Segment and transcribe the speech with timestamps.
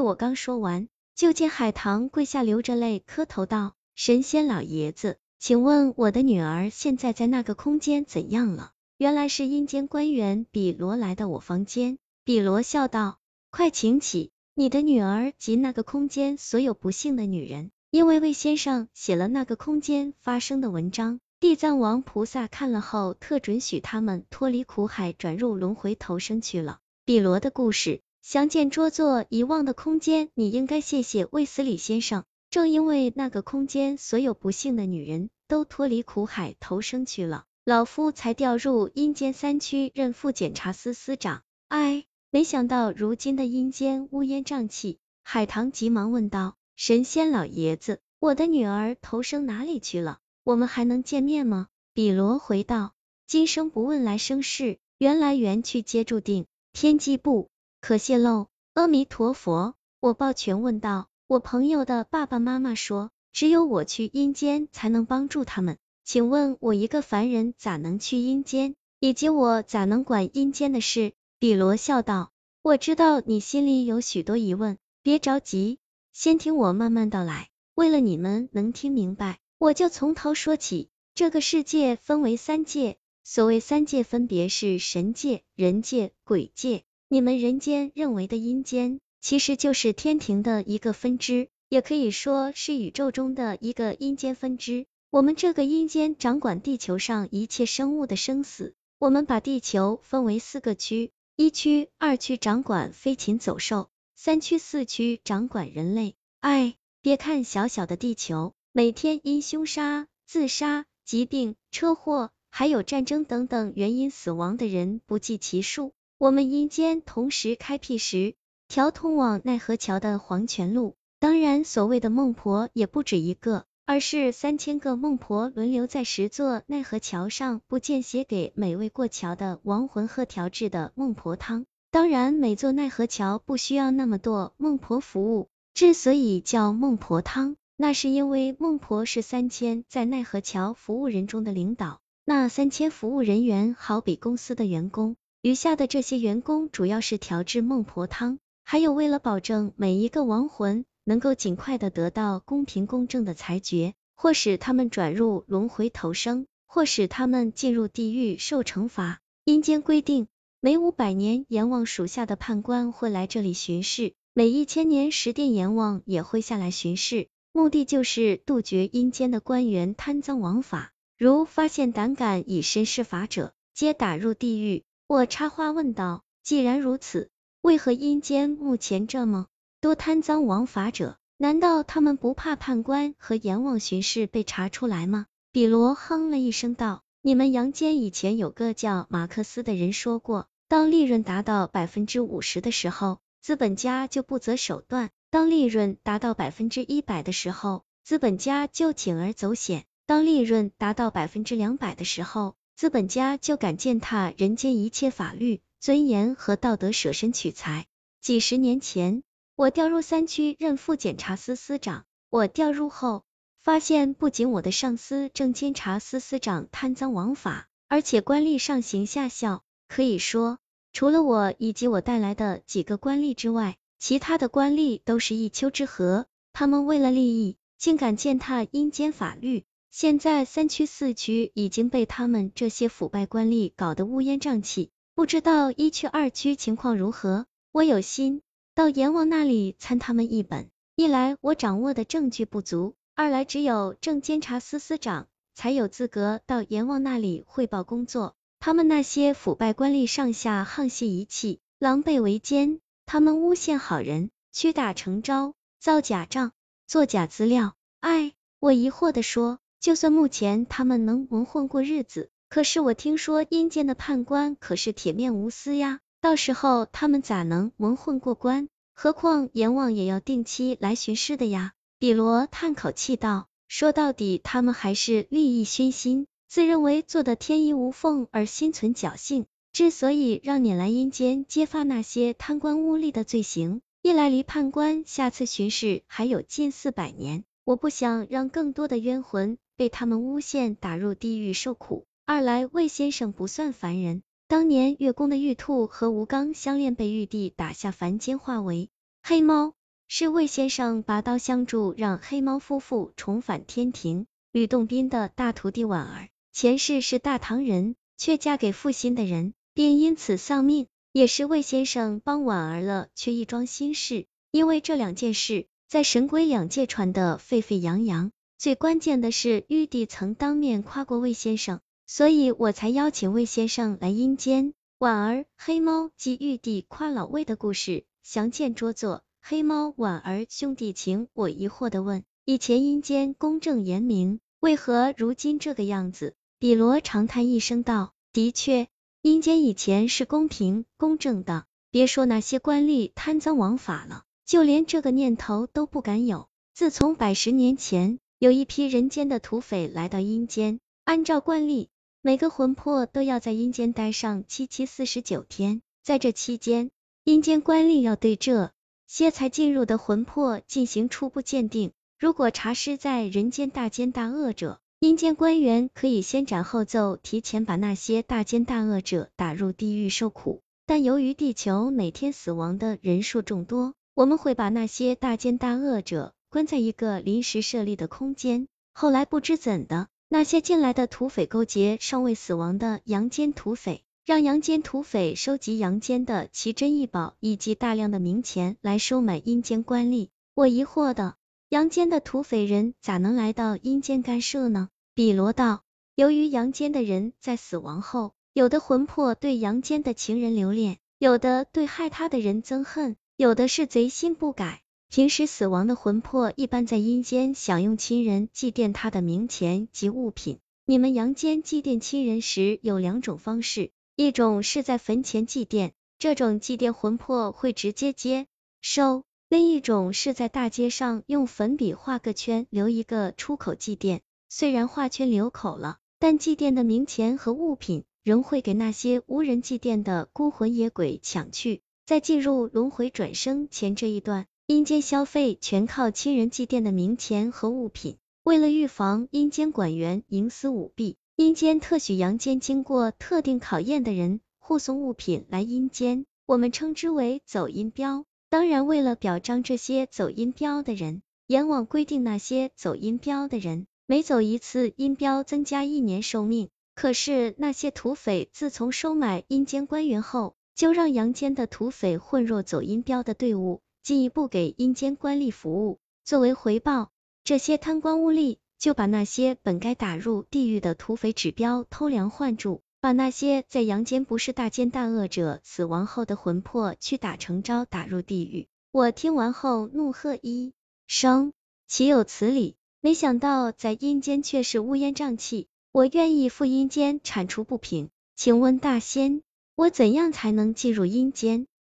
[0.00, 11.98] 我刚说完，就见海棠跪下，流着泪磕头道：“神仙老爷子，请问我的女儿现在在那个空间怎样了？”原来是阴间官员比罗来到我房间。
[12.24, 13.18] 比罗笑道
[13.50, 30.28] ：“快请起，你的女儿及那个空间所有不幸的女人，因为魏先生写了那个空间发生的文章，地藏王菩萨看了后，特准许他们脱离苦海，转入轮回投生去了。”比罗的故事，详见拙作《遗忘的空间》。
[30.32, 41.42] 你应该谢谢魏斯理先生，正因为那个空间所有不幸的女人都脱离苦海投生去了，老夫才调入阴间三区任副检察司司长。
[41.68, 42.06] 哎。
[42.30, 50.18] 没想到如今的阴间乌烟瘴气，海棠急忙问道：“神仙老爷子，我的女儿投生哪里去了？
[50.42, 52.92] 我们还能见面吗？”比罗回道
[53.28, 57.50] ：“今生不问来生事，缘来缘去皆注定，天机不
[57.84, 68.74] 可泄露。”阿弥陀佛，我抱拳问道：“我朋友的爸爸妈妈说，只有我去阴间才能帮助他们，请问我一个凡人咋能去阴间？
[69.00, 75.78] 以及我咋能管阴间的事？”比罗笑道：“我知道你心里有许多疑问，别着急，
[76.14, 77.50] 先听我慢慢道来。
[77.74, 80.88] 为了你们能听明白，我就从头说起。
[81.14, 86.84] 这个世界分为三界，所谓三界，分别是神界、人界、鬼界。
[87.14, 94.86] 你们人间认为的阴间，其实就是天庭的一个分支，也可以说是宇宙中的一个阴间分支。
[95.10, 98.74] 我们这个阴间掌管地球上一切生物的生死。
[98.98, 101.12] 我们把地球分为四个区。
[101.36, 106.16] 一区、二区掌管飞禽走兽，三区、四区掌管人类。
[106.40, 115.92] 哎，别看小小的地球，每天因凶杀、自杀、疾病、车祸，还有战争等等原因死亡的人不计其数。
[116.24, 118.34] 我们阴间同时开辟十
[118.66, 123.66] 条通往奈何桥的黄泉路，当然，所谓的孟婆也不止一个。
[123.84, 131.66] 而是三千个孟婆轮流在十座奈何桥上，不间歇给每位过桥的亡魂喝调制的孟婆汤。
[131.90, 135.50] 当然，每座奈何桥不需要那么多孟婆服务。
[135.74, 142.00] 之所以叫孟婆汤，那是因为孟婆是三千在奈何桥服务人中的领导。
[142.24, 150.86] 那三千服务人员好比公司的员工，余下的这些员工主要是调制孟婆汤，还有为了保证每一个亡魂。
[151.04, 159.20] 能够尽快的得到公平公正的裁决，或使他们转入轮回投生，或使他们进入地狱受惩罚。
[159.44, 160.28] 阴间规定，
[160.60, 174.84] 每五百年阎王属下的判官会来这里巡视，每一千年十殿阎王也会下来巡视，目的就是杜绝阴间的官员贪赃枉法，如发现胆敢以身试法者，皆打入地狱。
[175.06, 179.48] 我插话问道：既然如此，为何阴间目前这么？
[179.82, 185.26] 多贪赃枉法者，难道他们不怕判官和阎王巡视被查出来吗？
[185.52, 207.86] 比罗哼了一声道：“你们阳间以前有个叫马克思的人说过，当利润达到百分之五十的时候，资本家就不择手段；当利润达到百分之一百的时候，资本家就铤而走险；当利润达到百分之两百的时候，资本家就敢践踏人间一切法律、尊严和道德，舍身取财。
[208.20, 209.22] 几十年前。”
[209.56, 212.06] 我调入三区任副检察司司长。
[212.28, 213.22] 我调入后，
[213.62, 219.62] 发现不仅我的上司正监察司司长贪赃枉法，而且官吏上行下效。
[219.86, 220.58] 可以说，
[220.92, 226.24] 除了我以及我带来的几个官吏之外，其他的官吏都是一丘之貉。
[226.52, 229.64] 他们为了利益，竟敢践踏阴间法律。
[229.96, 237.46] 现在三区四区已经被他们这些腐败官吏搞得乌烟瘴气，不知道一区二区情况如何。
[237.70, 238.42] 我有心。
[238.74, 248.34] 到阎王那里参他们一本，一来我掌握的证据不足，二来只有正监察司司长才有资格到阎王那里汇报工作。
[248.58, 252.80] 他们那些腐败官吏上下沆瀣一气，狼狈为奸。
[253.06, 256.50] 他们诬陷好人，屈打成招，造假账，
[256.88, 257.76] 作假资料。
[258.00, 266.00] 哎，我疑惑的说，就算目前他们能蒙混过日子，可是我听说阴间的判官可是铁面无私呀。
[266.22, 268.70] 到时候他们咋能蒙混过关？
[268.94, 271.72] 何况阎王也要定期来巡视的呀。
[271.98, 279.44] 比罗叹口气道：“说到底，他们还是利益熏心，自认为做的天衣无缝而心存侥幸。
[279.74, 298.90] 之所以让你来阴间揭发那些贪官污吏的罪行，一来离判官下次巡视还有近四百年，我不想让更多的冤魂被他们诬陷打入地狱受苦；二来魏先生不算凡人。”当年月宫的玉兔和吴刚相恋，被玉帝打下凡间，化为
[299.22, 299.74] 黑猫。
[300.06, 304.26] 是魏先生拔刀相助，让黑猫夫妇重返天庭。
[304.52, 310.86] 吕洞宾的大徒弟婉儿，前世是大唐人，却嫁给负心的人，并因此丧命。
[311.10, 318.30] 也是魏先生帮婉儿了却一桩心事，因为这两件事在神鬼两界传得沸沸扬扬。
[318.64, 324.72] 最关键的是，玉帝曾当面夸过魏先生，所以我才邀请魏先生来阴间。
[324.96, 329.22] 婉儿、黑猫及玉帝夸老魏的故事，详见拙作。
[329.42, 331.28] 黑猫、婉儿兄弟情。
[331.34, 336.34] 我疑惑的问：以前阴间公正严明，为何如今这个样子？
[336.58, 338.88] 比罗长叹一声道：的确，
[339.20, 346.48] 阴间以前是公平公正的，别说那些官吏贪赃枉法了，就连这个念头都不敢有。
[346.72, 351.88] 自从百十年前，有一批人间的土匪来到阴间，按照惯例，
[352.20, 356.90] 每个魂魄都要在阴间待上七七四十九天，在这期间，
[357.24, 358.72] 阴间官吏要对这。
[359.06, 370.62] 些才进入的魂魄进行初步鉴定，如果查失在人间大奸大恶者，阴间官员可以先斩后奏，提前把那些大奸大恶者打入地狱受苦。
[370.86, 378.68] 但由于地球每天死亡的人数众多，我们会把那些大奸大恶者关在一个临时设立的空间。
[378.92, 384.04] 后来不知怎的，那些进来的土匪勾结尚未死亡的阳间土匪。
[384.24, 390.28] 让阳间土匪收集阳间的奇珍异宝以及大量的冥钱来收买阴间官吏。
[390.54, 391.34] 我疑惑的，
[391.70, 394.90] 阳间的土匪人咋能来到阴间干涉呢？
[395.12, 395.82] 比罗道，
[396.14, 404.83] 由于阳间的人在死亡后，有的魂魄对阳间的情人留恋，有的对害他的人憎恨，有的是贼心不改。
[405.14, 410.58] 平时死亡的魂魄一般在阴间享用亲人祭奠他的冥钱及物品。
[410.86, 413.92] 你们阳间祭奠亲人时有两种方式。
[414.16, 418.48] 一种是在坟前祭奠，这种祭奠魂魄会直接接
[418.80, 424.18] 收；另一种是在大街上用粉笔画个圈，留一个出口祭奠。
[424.48, 431.82] 虽然画圈留口了，但祭奠的冥钱和物品仍会给那些无人祭奠的孤魂野鬼抢去。
[432.04, 438.16] 在进入轮回转生前这一段，阴间消费全靠亲人祭奠的冥钱和物品。
[438.42, 441.16] 为了预防阴间管员营私舞弊。
[441.36, 448.24] 阴间特许阳间经过特定考验的人护送物品来阴间，我们称之为走阴标。
[448.48, 456.70] 当然，为了表彰这些走阴标的人，阎王规定那些走阴标的人每走一次阴标增加一年寿命。
[456.94, 465.98] 可是那些土匪自从收买阴间官员后，就让阳间的土匪混入走阴标的队伍，进一步给阴间官吏服务。
[466.24, 467.10] 作为回报，
[467.42, 468.58] 这些贪官污吏。
[468.76, 478.68] 就把那些本该打入地狱的土匪指标偷梁换柱，把那些在阳间不是大奸大恶者死亡后的魂魄去打成招打入地狱。
[478.92, 480.74] 我听完后怒喝一
[481.06, 481.54] 声，
[481.86, 482.76] 岂有此理！
[483.00, 485.68] 没想到在阴间却是乌烟瘴气。
[485.92, 489.40] 我愿意赴阴间铲除不平，请问大仙，
[489.76, 491.66] 我怎样才能进入阴间？